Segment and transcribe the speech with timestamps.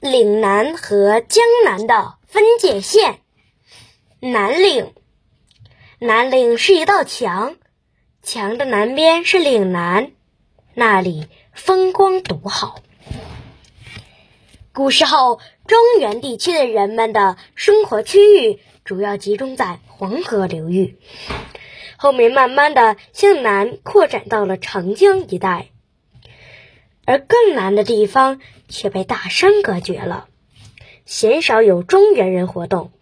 [0.00, 3.18] 岭南和江南的分界线。
[4.20, 4.94] 南岭，
[5.98, 7.56] 南岭是一道墙，
[8.22, 10.12] 墙的南边是岭南，
[10.74, 12.80] 那里风光独好。
[14.72, 20.96] 古时候，中原地区的人们的生活区域主要集中在黄河流域，
[21.96, 25.70] 后面慢慢的向南扩展到了长江一带，
[27.08, 28.38] 而更南的地方
[28.68, 30.28] 却被大山隔绝了，
[31.06, 32.92] 鲜少有中原人活动，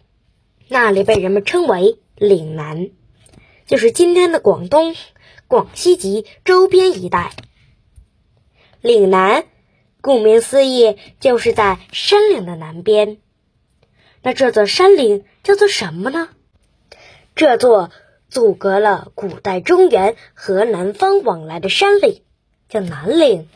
[0.69, 2.91] 那里被人们称为岭南，
[3.65, 4.95] 就是今天的广东、
[5.47, 7.33] 广西及周边一带。
[8.81, 9.43] 岭南。
[9.99, 13.17] 顾名思义，就是在山岭的南边。
[14.21, 16.29] 那这座山岭叫做什么呢？
[17.35, 17.91] 这座
[18.29, 22.21] 阻隔了古代中原和南方往来的山岭
[22.69, 23.49] 叫南岭，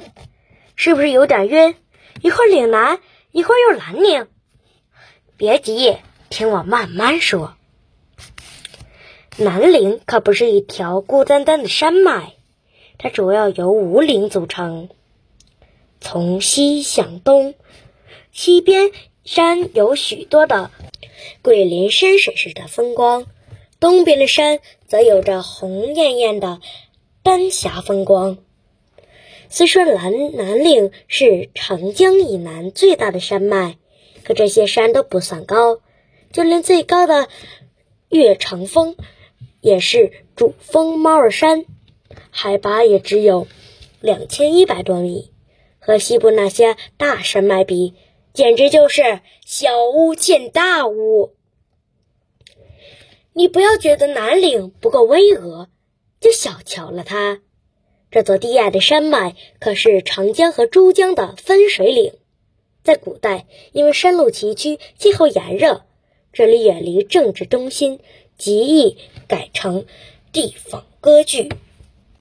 [0.83, 1.75] 是不是有点晕？
[2.23, 2.99] 一会儿岭南，
[3.31, 4.25] 一会儿又南岭。
[5.37, 5.97] 别急，
[6.31, 7.53] 听我慢慢说。
[9.37, 12.33] 南岭可不是一条孤单单的山脉，
[12.97, 14.89] 它主要由五岭组成。
[15.99, 17.53] 从西向东，
[18.31, 18.89] 西边
[19.23, 20.71] 山有许多的
[21.43, 23.27] 桂林山水式的风光，
[23.79, 24.57] 东边的山
[24.87, 26.59] 则有着红艳艳的
[27.21, 28.39] 丹霞风光。
[29.51, 33.75] 虽说南南岭是长江以南最大的山脉，
[34.23, 35.81] 可这些山都不算高，
[36.31, 37.27] 就连最高的
[38.07, 38.95] 岳长峰
[39.59, 41.65] 也是主峰猫儿山，
[42.29, 43.45] 海拔也只有
[43.99, 45.33] 两千一百多米。
[45.79, 47.95] 和西部那些大山脉比，
[48.33, 51.33] 简直就是小巫见大巫。
[53.33, 55.67] 你不要觉得南岭不够巍峨，
[56.21, 57.41] 就小瞧了它。
[58.11, 62.13] 这座低矮的山脉可是长江和珠江的分水岭。
[62.83, 65.85] 在古代，因为山路崎岖、气候炎热，
[66.33, 67.99] 这里远离政治中心，
[68.37, 69.85] 极易改成
[70.33, 71.49] 地方割据。